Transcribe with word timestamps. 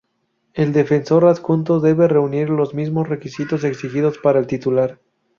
El 0.55 0.73
Defensor 0.73 1.25
Adjunto 1.25 1.79
debe 1.79 2.07
reunir 2.07 2.49
los 2.49 2.73
mismos 2.73 3.07
requisitos 3.07 3.63
exigidos 3.63 4.17
para 4.17 4.39
el 4.39 4.47
titular. 4.47 4.97